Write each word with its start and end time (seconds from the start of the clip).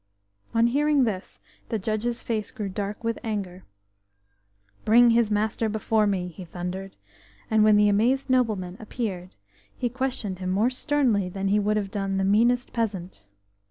On 0.55 0.65
hearing 0.65 1.03
this 1.03 1.37
the 1.69 1.77
judge's 1.77 2.23
face 2.23 2.49
grew 2.49 2.69
dark 2.69 3.03
with 3.03 3.19
anger. 3.23 3.65
"Bring 4.83 5.11
his 5.11 5.29
master 5.29 5.69
before 5.69 6.07
me," 6.07 6.27
he 6.29 6.43
thundered, 6.43 6.95
and 7.51 7.63
when 7.63 7.77
the 7.77 7.87
amazed 7.87 8.27
nobleman 8.27 8.77
appeared 8.79 9.35
he 9.77 9.89
questioned 9.89 10.39
him 10.39 10.49
more 10.49 10.71
sternly 10.71 11.29
than 11.29 11.49
he 11.49 11.59
would 11.59 11.77
have 11.77 11.91
done 11.91 12.17
the 12.17 12.23
meanest 12.23 12.73
peasant. 12.73 13.25